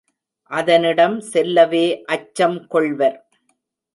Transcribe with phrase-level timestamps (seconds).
[0.51, 1.83] அதனிடம் செல்லவே
[2.05, 3.19] அச்சம் கொள்வர்.